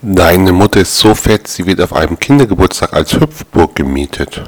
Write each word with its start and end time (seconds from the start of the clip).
Deine 0.00 0.52
Mutter 0.52 0.80
ist 0.80 0.96
so 0.96 1.12
fett, 1.12 1.48
sie 1.48 1.66
wird 1.66 1.80
auf 1.80 1.92
einem 1.92 2.20
Kindergeburtstag 2.20 2.92
als 2.92 3.14
Hüpfburg 3.14 3.74
gemietet. 3.74 4.42